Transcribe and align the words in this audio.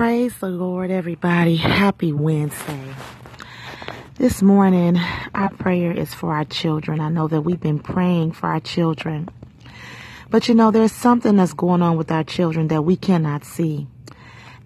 Praise 0.00 0.34
the 0.38 0.48
Lord, 0.48 0.90
everybody. 0.90 1.56
Happy 1.56 2.10
Wednesday. 2.10 2.94
This 4.14 4.40
morning, 4.40 4.98
our 5.34 5.50
prayer 5.50 5.92
is 5.92 6.14
for 6.14 6.32
our 6.32 6.46
children. 6.46 7.00
I 7.00 7.10
know 7.10 7.28
that 7.28 7.42
we've 7.42 7.60
been 7.60 7.80
praying 7.80 8.32
for 8.32 8.46
our 8.46 8.60
children. 8.60 9.28
But 10.30 10.48
you 10.48 10.54
know, 10.54 10.70
there's 10.70 10.90
something 10.90 11.36
that's 11.36 11.52
going 11.52 11.82
on 11.82 11.98
with 11.98 12.10
our 12.10 12.24
children 12.24 12.68
that 12.68 12.80
we 12.80 12.96
cannot 12.96 13.44
see. 13.44 13.88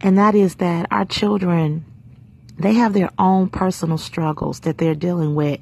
And 0.00 0.18
that 0.18 0.36
is 0.36 0.54
that 0.54 0.86
our 0.92 1.04
children, 1.04 1.84
they 2.56 2.74
have 2.74 2.92
their 2.92 3.10
own 3.18 3.48
personal 3.48 3.98
struggles 3.98 4.60
that 4.60 4.78
they're 4.78 4.94
dealing 4.94 5.34
with. 5.34 5.58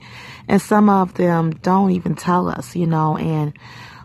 And 0.49 0.61
some 0.61 0.91
of 0.91 1.15
them 1.15 1.51
don't 1.51 1.93
even 1.93 2.15
tell 2.15 2.51
us, 2.51 2.77
you 2.77 2.87
know, 2.87 3.17
and 3.17 3.55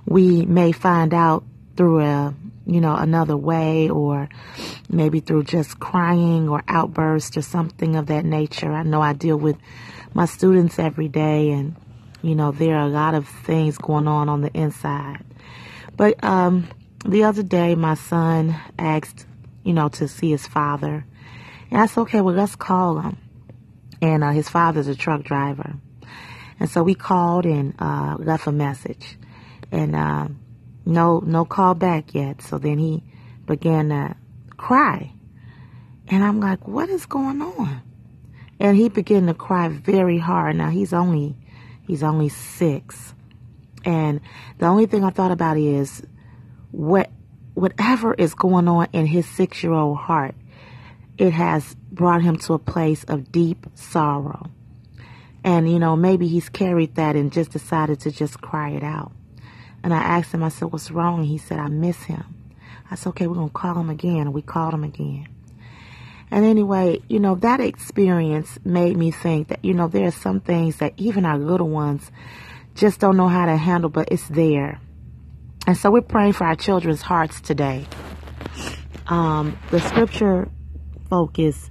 we 0.05 0.45
may 0.45 0.71
find 0.71 1.13
out 1.13 1.43
through 1.75 1.99
a 1.99 2.34
you 2.68 2.81
know, 2.81 2.95
another 2.95 3.38
way 3.38 3.89
or 3.89 4.27
maybe 4.89 5.21
through 5.21 5.43
just 5.43 5.79
crying 5.79 6.50
or 6.50 6.61
outbursts 6.68 7.37
or 7.37 7.41
something 7.41 7.96
of 7.96 8.07
that 8.07 8.25
nature. 8.25 8.71
I 8.71 8.83
know 8.83 9.01
I 9.01 9.14
deal 9.14 9.37
with 9.37 9.55
my 10.14 10.25
students 10.25 10.77
every 10.77 11.07
day 11.07 11.51
and, 11.51 11.77
you 12.21 12.36
know, 12.36 12.51
there 12.51 12.75
are 12.75 12.86
a 12.86 12.89
lot 12.89 13.15
of 13.15 13.25
things 13.27 13.77
going 13.77 14.07
on 14.07 14.27
on 14.27 14.41
the 14.41 14.51
inside. 14.51 15.24
But 15.96 16.21
um, 16.24 16.68
the 17.05 17.24
other 17.24 17.41
day, 17.41 17.74
my 17.75 17.93
son 17.93 18.55
asked, 18.77 19.25
you 19.63 19.74
know, 19.74 19.88
to 19.89 20.07
see 20.10 20.32
his 20.32 20.46
father. 20.46 21.05
And 21.71 21.82
I 21.82 21.86
said, 21.86 22.02
okay, 22.02 22.21
well, 22.21 22.36
let's 22.36 22.55
call 22.57 22.99
him. 22.99 23.18
And 24.02 24.25
uh, 24.25 24.32
his 24.32 24.49
father's 24.49 24.88
a 24.88 24.96
truck 24.96 25.24
driver. 25.24 25.75
And 26.60 26.69
so 26.69 26.83
we 26.83 26.96
called 26.96 27.46
and 27.46 27.75
uh, 27.79 28.18
left 28.19 28.46
a 28.46 28.52
message. 28.52 29.18
And, 29.71 29.96
uh, 29.96 30.27
no, 30.87 31.19
no 31.19 31.43
call 31.43 31.75
back 31.75 32.16
yet. 32.16 32.41
So 32.41 32.58
then 32.58 32.77
he 32.77 33.03
began 33.45 33.89
to 33.89 34.16
cry. 34.55 35.11
And 36.08 36.23
I'm 36.23 36.39
like, 36.39 36.67
what 36.67 36.89
is 36.89 37.05
going 37.05 37.41
on? 37.41 37.81
And 38.59 38.77
he 38.77 38.88
began 38.88 39.27
to 39.27 39.33
cry 39.33 39.67
very 39.67 40.17
hard. 40.17 40.55
Now 40.55 40.69
he's 40.69 40.93
only, 40.93 41.35
he's 41.85 42.03
only 42.03 42.30
six. 42.30 43.13
And 43.83 44.21
the 44.59 44.67
only 44.67 44.85
thing 44.85 45.03
I 45.03 45.09
thought 45.09 45.31
about 45.31 45.58
is 45.58 46.02
what, 46.71 47.11
whatever 47.53 48.13
is 48.13 48.33
going 48.33 48.67
on 48.69 48.88
in 48.93 49.05
his 49.05 49.27
six 49.27 49.61
year 49.61 49.73
old 49.73 49.97
heart, 49.97 50.35
it 51.17 51.31
has 51.31 51.75
brought 51.91 52.21
him 52.21 52.38
to 52.38 52.53
a 52.53 52.59
place 52.59 53.03
of 53.03 53.31
deep 53.31 53.67
sorrow. 53.75 54.49
And, 55.43 55.69
you 55.69 55.80
know, 55.80 55.95
maybe 55.95 56.27
he's 56.27 56.49
carried 56.49 56.95
that 56.95 57.15
and 57.15 57.31
just 57.31 57.52
decided 57.52 57.99
to 58.02 58.11
just 58.11 58.41
cry 58.41 58.69
it 58.69 58.83
out. 58.83 59.11
And 59.88 59.93
I 59.93 59.99
asked 59.99 60.33
him, 60.33 60.43
I 60.43 60.49
said, 60.49 60.73
what's 60.73 60.91
wrong? 60.91 61.19
And 61.19 61.25
he 61.25 61.38
said, 61.38 61.59
I 61.59 61.69
miss 61.69 62.03
him. 62.03 62.25
I 62.91 62.95
said, 62.95 63.11
okay, 63.11 63.25
we're 63.25 63.35
going 63.35 63.47
to 63.47 63.53
call 63.53 63.80
him 63.80 63.89
again. 63.89 64.17
And 64.17 64.33
we 64.33 64.41
called 64.41 64.73
him 64.73 64.83
again. 64.83 65.30
And 66.30 66.43
anyway, 66.43 66.99
you 67.07 67.21
know, 67.21 67.35
that 67.35 67.61
experience 67.61 68.59
made 68.65 68.97
me 68.97 69.11
think 69.11 69.47
that, 69.47 69.63
you 69.63 69.73
know, 69.73 69.88
there 69.88 70.05
are 70.08 70.11
some 70.11 70.41
things 70.41 70.80
that 70.80 70.91
even 70.97 71.23
our 71.23 71.38
little 71.38 71.69
ones 71.69 72.11
just 72.75 72.99
don't 72.99 73.15
know 73.15 73.30
how 73.30 73.45
to 73.45 73.55
handle, 73.55 73.89
but 73.89 74.09
it's 74.11 74.27
there. 74.27 74.81
And 75.65 75.77
so 75.77 75.89
we're 75.89 76.02
praying 76.02 76.33
for 76.33 76.43
our 76.43 76.58
children's 76.58 77.02
hearts 77.02 77.39
today. 77.39 77.85
Um, 79.08 79.58
the 79.71 79.80
scripture 79.80 80.49
focus 81.09 81.69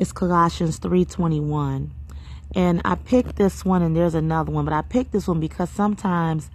is 0.00 0.10
Colossians 0.10 0.80
3.21. 0.80 1.90
And 2.56 2.82
I 2.84 2.96
picked 2.96 3.36
this 3.36 3.64
one 3.64 3.82
and 3.82 3.94
there's 3.94 4.16
another 4.16 4.50
one, 4.50 4.64
but 4.64 4.74
I 4.74 4.82
picked 4.82 5.12
this 5.12 5.28
one 5.28 5.38
because 5.38 5.70
sometimes 5.70 6.50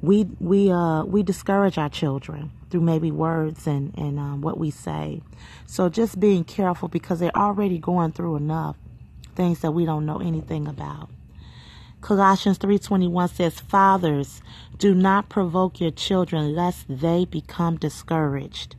we 0.00 0.24
we 0.40 0.70
uh 0.70 1.04
we 1.04 1.22
discourage 1.22 1.78
our 1.78 1.88
children 1.88 2.50
through 2.70 2.82
maybe 2.82 3.10
words 3.10 3.66
and 3.66 3.96
and 3.96 4.18
um, 4.18 4.40
what 4.40 4.58
we 4.58 4.70
say. 4.70 5.22
So 5.66 5.88
just 5.88 6.20
being 6.20 6.44
careful 6.44 6.88
because 6.88 7.20
they're 7.20 7.36
already 7.36 7.78
going 7.78 8.12
through 8.12 8.36
enough 8.36 8.76
things 9.34 9.60
that 9.60 9.72
we 9.72 9.84
don't 9.84 10.06
know 10.06 10.18
anything 10.18 10.66
about. 10.66 11.10
Colossians 12.00 12.58
3:21 12.58 13.28
says, 13.28 13.60
"Fathers, 13.60 14.42
do 14.78 14.94
not 14.94 15.28
provoke 15.28 15.80
your 15.80 15.90
children 15.90 16.54
lest 16.54 16.84
they 16.88 17.24
become 17.24 17.76
discouraged." 17.76 18.76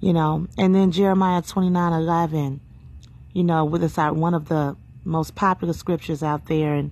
You 0.00 0.12
know, 0.12 0.48
and 0.58 0.74
then 0.74 0.90
Jeremiah 0.90 1.42
29:11, 1.42 2.60
you 3.32 3.44
know, 3.44 3.64
with 3.64 3.84
us 3.84 3.96
one 4.14 4.34
of 4.34 4.48
the 4.48 4.76
most 5.04 5.34
popular 5.34 5.72
scriptures 5.72 6.22
out 6.22 6.46
there 6.46 6.74
and 6.74 6.90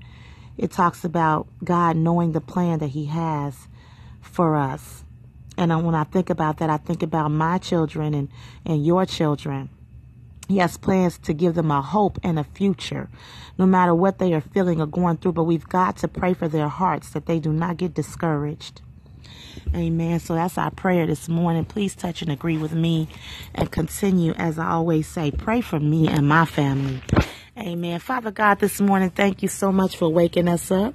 it 0.60 0.70
talks 0.70 1.04
about 1.04 1.48
God 1.64 1.96
knowing 1.96 2.32
the 2.32 2.40
plan 2.40 2.80
that 2.80 2.88
He 2.88 3.06
has 3.06 3.66
for 4.20 4.56
us. 4.56 5.04
And 5.56 5.86
when 5.86 5.94
I 5.94 6.04
think 6.04 6.28
about 6.28 6.58
that, 6.58 6.68
I 6.68 6.76
think 6.76 7.02
about 7.02 7.30
my 7.30 7.56
children 7.56 8.12
and, 8.12 8.28
and 8.66 8.84
your 8.84 9.06
children. 9.06 9.70
He 10.48 10.58
has 10.58 10.76
plans 10.76 11.16
to 11.20 11.32
give 11.32 11.54
them 11.54 11.70
a 11.70 11.80
hope 11.80 12.18
and 12.22 12.38
a 12.38 12.44
future, 12.44 13.08
no 13.56 13.64
matter 13.64 13.94
what 13.94 14.18
they 14.18 14.34
are 14.34 14.42
feeling 14.42 14.82
or 14.82 14.86
going 14.86 15.16
through. 15.16 15.32
But 15.32 15.44
we've 15.44 15.68
got 15.68 15.96
to 15.98 16.08
pray 16.08 16.34
for 16.34 16.46
their 16.46 16.68
hearts 16.68 17.08
that 17.10 17.24
they 17.24 17.38
do 17.38 17.54
not 17.54 17.78
get 17.78 17.94
discouraged. 17.94 18.82
Amen. 19.74 20.20
So 20.20 20.34
that's 20.34 20.58
our 20.58 20.70
prayer 20.70 21.06
this 21.06 21.26
morning. 21.26 21.64
Please 21.64 21.94
touch 21.94 22.20
and 22.20 22.30
agree 22.30 22.58
with 22.58 22.74
me 22.74 23.08
and 23.54 23.70
continue, 23.70 24.32
as 24.34 24.58
I 24.58 24.70
always 24.72 25.06
say, 25.06 25.30
pray 25.30 25.62
for 25.62 25.80
me 25.80 26.06
and 26.06 26.28
my 26.28 26.44
family. 26.44 27.00
Amen. 27.58 28.00
Father 28.00 28.30
God, 28.30 28.58
this 28.60 28.80
morning, 28.80 29.10
thank 29.10 29.42
you 29.42 29.48
so 29.48 29.70
much 29.72 29.96
for 29.96 30.08
waking 30.08 30.48
us 30.48 30.70
up. 30.70 30.94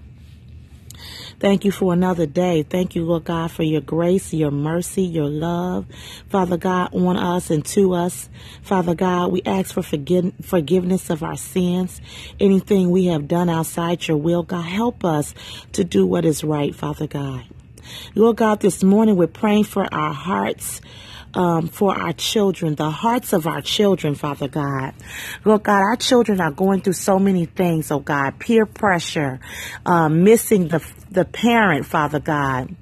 Thank 1.39 1.65
you 1.65 1.71
for 1.71 1.91
another 1.91 2.25
day. 2.25 2.63
Thank 2.63 2.95
you, 2.95 3.03
Lord 3.03 3.25
God, 3.25 3.51
for 3.51 3.63
your 3.63 3.81
grace, 3.81 4.33
your 4.33 4.51
mercy, 4.51 5.03
your 5.03 5.27
love, 5.27 5.85
Father 6.29 6.55
God, 6.55 6.93
on 6.95 7.17
us 7.17 7.51
and 7.51 7.63
to 7.65 7.93
us. 7.93 8.29
Father 8.61 8.95
God, 8.95 9.33
we 9.33 9.41
ask 9.45 9.73
for 9.73 9.83
forgiveness 9.83 11.09
of 11.09 11.23
our 11.23 11.35
sins. 11.35 11.99
Anything 12.39 12.89
we 12.89 13.07
have 13.07 13.27
done 13.27 13.49
outside 13.49 14.07
your 14.07 14.17
will, 14.17 14.43
God, 14.43 14.63
help 14.63 15.03
us 15.03 15.33
to 15.73 15.83
do 15.83 16.07
what 16.07 16.23
is 16.23 16.43
right, 16.43 16.73
Father 16.73 17.05
God. 17.05 17.43
Lord 18.15 18.37
God, 18.37 18.59
this 18.59 18.83
morning 18.83 19.15
we're 19.15 19.27
praying 19.27 19.65
for 19.65 19.85
our 19.93 20.13
hearts 20.13 20.81
um, 21.35 21.67
for 21.67 21.93
our 21.93 22.13
children, 22.13 22.75
the 22.75 22.89
hearts 22.89 23.33
of 23.33 23.45
our 23.45 23.61
children, 23.61 24.15
Father 24.15 24.47
God. 24.47 24.93
Lord 25.43 25.63
God, 25.63 25.81
our 25.81 25.97
children 25.97 26.39
are 26.39 26.51
going 26.51 26.81
through 26.81 26.93
so 26.93 27.19
many 27.19 27.45
things, 27.45 27.91
oh 27.91 27.99
God, 27.99 28.39
peer 28.39 28.65
pressure, 28.65 29.39
um, 29.85 30.23
missing 30.23 30.69
the, 30.69 30.85
the 31.11 31.25
parent, 31.25 31.85
Father 31.85 32.19
God 32.19 32.73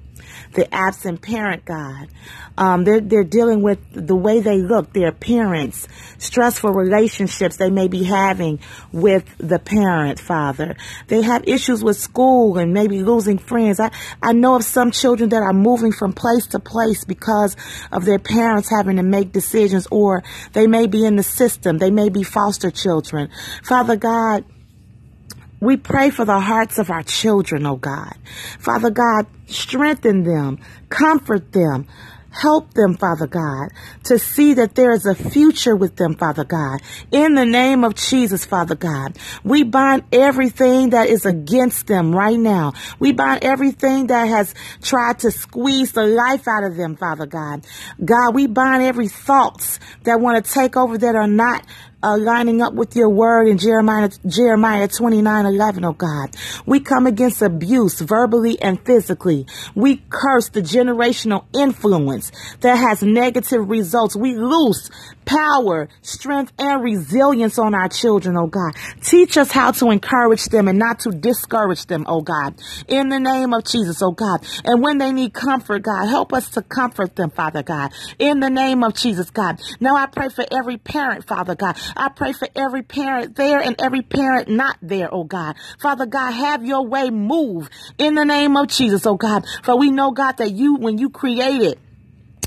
the 0.54 0.72
absent 0.72 1.22
parent, 1.22 1.64
God. 1.64 2.08
Um, 2.56 2.84
they're, 2.84 3.00
they're 3.00 3.24
dealing 3.24 3.62
with 3.62 3.78
the 3.92 4.14
way 4.14 4.40
they 4.40 4.58
look, 4.58 4.92
their 4.92 5.08
appearance, 5.08 5.88
stressful 6.18 6.70
relationships 6.70 7.56
they 7.56 7.70
may 7.70 7.88
be 7.88 8.04
having 8.04 8.60
with 8.92 9.24
the 9.38 9.58
parent, 9.58 10.20
Father. 10.20 10.76
They 11.08 11.22
have 11.22 11.48
issues 11.48 11.82
with 11.82 11.96
school 11.96 12.58
and 12.58 12.72
maybe 12.72 13.02
losing 13.02 13.38
friends. 13.38 13.80
I, 13.80 13.90
I 14.22 14.32
know 14.32 14.54
of 14.56 14.64
some 14.64 14.90
children 14.90 15.30
that 15.30 15.42
are 15.42 15.52
moving 15.52 15.92
from 15.92 16.12
place 16.12 16.46
to 16.48 16.60
place 16.60 17.04
because 17.04 17.56
of 17.90 18.04
their 18.04 18.18
parents 18.18 18.70
having 18.70 18.96
to 18.96 19.02
make 19.02 19.32
decisions 19.32 19.88
or 19.90 20.22
they 20.52 20.66
may 20.66 20.86
be 20.86 21.04
in 21.04 21.16
the 21.16 21.22
system. 21.22 21.78
They 21.78 21.90
may 21.90 22.08
be 22.08 22.22
foster 22.22 22.70
children. 22.70 23.30
Father 23.62 23.96
God, 23.96 24.44
we 25.64 25.76
pray 25.76 26.10
for 26.10 26.24
the 26.24 26.40
hearts 26.40 26.78
of 26.78 26.90
our 26.90 27.02
children, 27.02 27.66
oh 27.66 27.76
God. 27.76 28.14
Father 28.58 28.90
God, 28.90 29.26
strengthen 29.46 30.24
them, 30.24 30.58
comfort 30.88 31.52
them, 31.52 31.86
Help 32.34 32.74
them, 32.74 32.96
Father 32.96 33.28
God, 33.28 33.68
to 34.04 34.18
see 34.18 34.54
that 34.54 34.74
there 34.74 34.90
is 34.90 35.06
a 35.06 35.14
future 35.14 35.76
with 35.76 35.94
them, 35.94 36.16
Father 36.16 36.42
God. 36.42 36.80
In 37.12 37.34
the 37.34 37.44
name 37.44 37.84
of 37.84 37.94
Jesus, 37.94 38.44
Father 38.44 38.74
God, 38.74 39.16
we 39.44 39.62
bind 39.62 40.02
everything 40.10 40.90
that 40.90 41.08
is 41.08 41.26
against 41.26 41.86
them 41.86 42.12
right 42.12 42.38
now. 42.38 42.72
We 42.98 43.12
bind 43.12 43.44
everything 43.44 44.08
that 44.08 44.24
has 44.24 44.52
tried 44.82 45.20
to 45.20 45.30
squeeze 45.30 45.92
the 45.92 46.06
life 46.06 46.48
out 46.48 46.64
of 46.64 46.76
them, 46.76 46.96
Father 46.96 47.26
God. 47.26 47.64
God, 48.04 48.34
we 48.34 48.48
bind 48.48 48.82
every 48.82 49.08
thoughts 49.08 49.78
that 50.02 50.20
want 50.20 50.44
to 50.44 50.50
take 50.50 50.76
over 50.76 50.98
that 50.98 51.14
are 51.14 51.28
not 51.28 51.64
uh, 52.04 52.18
lining 52.18 52.60
up 52.60 52.74
with 52.74 52.94
your 52.94 53.08
word 53.08 53.48
in 53.48 53.56
Jeremiah, 53.56 54.10
Jeremiah 54.26 54.88
29, 54.88 55.46
11, 55.46 55.84
oh 55.84 55.92
God. 55.94 56.36
We 56.66 56.80
come 56.80 57.06
against 57.06 57.40
abuse 57.40 57.98
verbally 58.00 58.60
and 58.60 58.78
physically. 58.84 59.46
We 59.74 60.02
curse 60.10 60.50
the 60.50 60.60
generational 60.60 61.46
influence 61.54 62.30
that 62.60 62.76
has 62.76 63.02
negative 63.02 63.70
results. 63.70 64.14
We 64.14 64.36
loose 64.36 64.90
power, 65.24 65.88
strength, 66.02 66.52
and 66.58 66.82
resilience 66.82 67.58
on 67.58 67.74
our 67.74 67.88
children, 67.88 68.36
oh 68.36 68.46
God. 68.46 68.74
Teach 69.02 69.36
us 69.36 69.50
how 69.50 69.70
to 69.72 69.90
encourage 69.90 70.44
them 70.46 70.68
and 70.68 70.78
not 70.78 71.00
to 71.00 71.10
discourage 71.10 71.86
them, 71.86 72.04
oh 72.06 72.20
God. 72.20 72.60
In 72.86 73.08
the 73.08 73.18
name 73.18 73.54
of 73.54 73.64
Jesus, 73.64 74.02
oh 74.02 74.12
God. 74.12 74.44
And 74.64 74.82
when 74.82 74.98
they 74.98 75.12
need 75.12 75.32
comfort, 75.32 75.82
God, 75.82 76.06
help 76.06 76.32
us 76.32 76.50
to 76.50 76.62
comfort 76.62 77.16
them, 77.16 77.30
Father 77.30 77.62
God. 77.62 77.92
In 78.18 78.40
the 78.40 78.50
name 78.50 78.84
of 78.84 78.94
Jesus, 78.94 79.30
God. 79.30 79.60
Now 79.80 79.96
I 79.96 80.06
pray 80.06 80.28
for 80.28 80.44
every 80.50 80.76
parent, 80.76 81.26
Father 81.26 81.54
God. 81.54 81.76
I 81.96 82.08
pray 82.08 82.32
for 82.32 82.48
every 82.54 82.82
parent 82.82 83.36
there 83.36 83.60
and 83.60 83.76
every 83.80 84.02
parent 84.02 84.48
not 84.48 84.76
there, 84.82 85.12
oh 85.12 85.24
God. 85.24 85.56
Father 85.80 86.06
God, 86.06 86.32
have 86.32 86.64
your 86.64 86.86
way 86.86 87.10
move 87.10 87.68
in 87.98 88.14
the 88.14 88.24
name 88.24 88.56
of 88.56 88.68
Jesus, 88.68 89.06
oh 89.06 89.16
God. 89.16 89.44
For 89.62 89.76
we 89.76 89.90
know, 89.90 90.10
God, 90.10 90.38
that 90.38 90.52
you, 90.52 90.76
when 90.76 90.98
you 90.98 91.10
created 91.10 91.78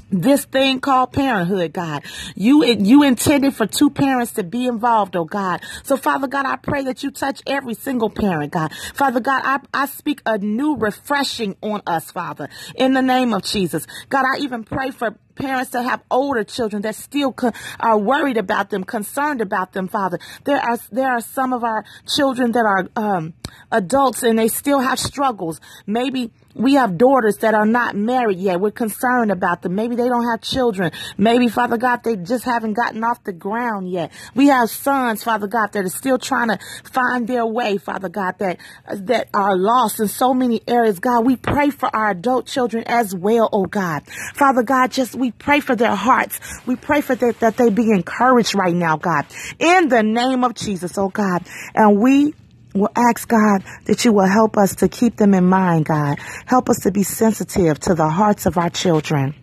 this 0.10 0.46
thing 0.46 0.80
called 0.80 1.12
parenthood, 1.12 1.74
God. 1.74 2.04
You, 2.36 2.64
you 2.64 3.04
intended 3.04 3.54
for 3.56 3.66
two 3.66 3.90
parents 3.90 4.34
to 4.34 4.44
be 4.44 4.66
involved, 4.66 5.16
oh 5.16 5.26
God. 5.26 5.62
So 5.84 5.98
Father 5.98 6.28
God, 6.28 6.46
I 6.46 6.56
pray 6.56 6.84
that 6.86 7.04
you 7.04 7.12
touch 7.12 7.42
every 7.46 7.74
single 7.74 8.10
parent, 8.10 8.54
God. 8.54 8.72
Father 8.94 9.20
God, 9.20 9.42
I, 9.44 9.60
I 9.74 9.86
speak 9.88 10.22
a 10.26 10.38
new 10.38 10.76
refreshing 10.78 11.56
on 11.62 11.82
us, 11.86 12.12
Father, 12.12 12.50
in 12.76 12.94
the 12.94 13.02
name 13.02 13.34
of 13.34 13.44
Jesus. 13.44 13.86
God, 14.10 14.26
I 14.26 14.40
even 14.40 14.64
pray 14.64 14.92
for 14.92 15.18
parents 15.38 15.72
that 15.72 15.84
have 15.84 16.02
older 16.12 16.44
children 16.44 16.82
that 16.82 16.96
still 16.96 17.32
co- 17.32 17.52
are 17.80 17.98
worried 17.98 18.38
about 18.38 18.70
them, 18.70 18.84
concerned 18.84 19.42
about 19.42 19.74
them, 19.74 19.88
Father. 19.88 20.20
There 20.44 20.60
are 20.60 20.78
there 20.92 21.10
are 21.10 21.22
some 21.22 21.54
of 21.54 21.64
our 21.64 21.86
children 22.08 22.52
that 22.54 22.66
are 22.66 22.88
um, 22.96 23.34
adults 23.72 24.24
and 24.24 24.38
they 24.38 24.48
still 24.48 24.80
have 24.80 25.00
struggles. 25.00 25.60
Maybe 25.86 26.32
we 26.58 26.74
have 26.74 26.98
daughters 26.98 27.38
that 27.38 27.54
are 27.54 27.66
not 27.66 27.96
married 27.96 28.40
yet. 28.40 28.60
We're 28.60 28.72
concerned 28.72 29.32
about 29.32 29.62
them. 29.62 29.76
Maybe 29.76 29.96
they 29.96 30.08
don't 30.08 30.26
have 30.26 30.42
children. 30.42 30.92
Maybe, 31.18 31.48
Father 31.50 31.78
God, 31.78 32.04
they 32.04 32.16
just 32.16 32.46
haven't 32.46 32.74
gotten 32.74 33.04
off 33.04 33.24
the 33.24 33.34
ground 33.34 33.92
yet. 33.92 34.12
We 34.34 34.48
have 34.48 34.70
sons, 34.70 35.24
Father 35.24 35.48
God, 35.48 35.74
that 35.74 35.86
are 35.86 35.90
still 35.90 36.18
trying 36.18 36.48
to 36.50 36.60
find 36.84 37.28
their 37.28 37.46
way, 37.46 37.78
Father 37.78 38.10
God, 38.10 38.40
that, 38.40 38.58
that 38.92 39.30
are 39.34 39.56
lost 39.56 40.00
in 40.00 40.08
so 40.08 40.34
many 40.34 40.62
areas. 40.68 41.00
God, 41.00 41.26
we 41.26 41.36
pray 41.36 41.70
for 41.70 41.96
our 41.96 42.10
adult 42.10 42.48
children 42.48 42.84
as 42.88 43.16
well, 43.16 43.50
oh 43.54 43.66
God. 43.66 44.08
Father 44.34 44.64
God, 44.64 44.92
just 44.92 45.16
we 45.16 45.27
pray 45.32 45.60
for 45.60 45.76
their 45.76 45.96
hearts. 45.96 46.40
We 46.66 46.76
pray 46.76 47.02
for 47.02 47.16
that, 47.16 47.40
that 47.40 47.58
they 47.58 47.70
be 47.70 47.92
encouraged 47.92 48.56
right 48.56 48.76
now, 48.76 48.98
God. 48.98 49.26
In 49.60 49.90
the 49.90 50.04
name 50.04 50.44
of 50.44 50.54
Jesus, 50.54 50.98
oh 50.98 51.10
God. 51.10 51.46
And 51.76 52.00
we 52.00 52.34
We'll 52.74 52.92
ask 52.96 53.28
God 53.28 53.64
that 53.86 54.06
you 54.06 54.14
will 54.14 54.28
help 54.28 54.56
us 54.56 54.76
to 54.76 54.88
keep 54.88 55.18
them 55.18 55.34
in 55.34 55.46
mind, 55.46 55.86
God. 55.86 56.20
Help 56.46 56.70
us 56.70 56.82
to 56.82 56.92
be 56.92 57.02
sensitive 57.02 57.80
to 57.80 57.96
the 57.96 58.08
hearts 58.08 58.46
of 58.46 58.58
our 58.60 58.70
children. 58.70 59.34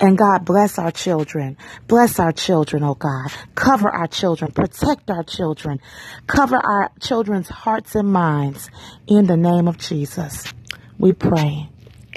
And 0.00 0.18
God 0.18 0.44
bless 0.44 0.78
our 0.78 0.90
children. 0.90 1.56
Bless 1.86 2.18
our 2.18 2.32
children, 2.32 2.82
oh 2.82 2.94
God. 2.94 3.30
Cover 3.54 3.88
our 3.88 4.08
children. 4.08 4.50
Protect 4.50 5.08
our 5.10 5.22
children. 5.22 5.80
Cover 6.26 6.56
our 6.56 6.90
children's 7.00 7.48
hearts 7.48 7.94
and 7.94 8.12
minds. 8.12 8.70
In 9.06 9.26
the 9.26 9.36
name 9.36 9.68
of 9.68 9.78
Jesus, 9.78 10.52
we 10.98 11.12
pray. 11.12 11.68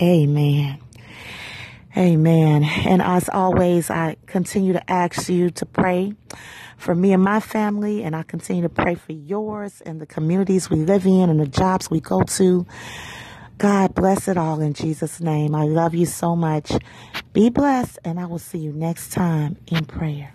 Amen. 0.01 0.79
Amen. 1.97 2.63
And 2.63 3.01
as 3.01 3.29
always, 3.29 3.89
I 3.89 4.15
continue 4.27 4.73
to 4.73 4.91
ask 4.91 5.27
you 5.27 5.49
to 5.51 5.65
pray 5.65 6.13
for 6.77 6.93
me 6.95 7.13
and 7.13 7.23
my 7.23 7.39
family, 7.39 8.03
and 8.03 8.15
I 8.15 8.23
continue 8.23 8.61
to 8.61 8.69
pray 8.69 8.95
for 8.95 9.11
yours 9.11 9.81
and 9.81 9.99
the 9.99 10.05
communities 10.05 10.69
we 10.69 10.77
live 10.77 11.05
in 11.05 11.29
and 11.29 11.39
the 11.39 11.47
jobs 11.47 11.89
we 11.89 11.99
go 11.99 12.21
to. 12.21 12.65
God 13.57 13.93
bless 13.95 14.27
it 14.27 14.37
all 14.37 14.61
in 14.61 14.73
Jesus' 14.73 15.19
name. 15.19 15.53
I 15.53 15.63
love 15.63 15.93
you 15.93 16.05
so 16.05 16.35
much. 16.35 16.71
Be 17.33 17.49
blessed, 17.49 17.99
and 18.05 18.19
I 18.19 18.25
will 18.25 18.39
see 18.39 18.59
you 18.59 18.71
next 18.71 19.11
time 19.11 19.57
in 19.67 19.85
prayer. 19.85 20.33